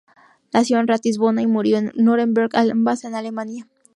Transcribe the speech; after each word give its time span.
Nació 0.51 0.79
en 0.79 0.87
Ratisbona 0.87 1.43
y 1.43 1.47
murió 1.47 1.77
en 1.77 1.91
Nuremberg, 1.95 2.55
ambas 2.57 3.03
en 3.03 3.13
Alemania. 3.13 3.67